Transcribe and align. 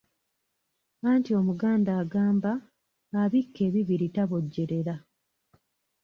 Anti 1.11 1.31
Omuganda 1.39 1.91
agamba 2.01 2.51
"Abikka 3.21 3.59
ebibiri 3.67 4.07
tabojjerera". 4.15 4.95